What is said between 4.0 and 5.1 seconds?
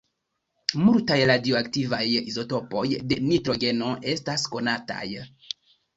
estas konataj.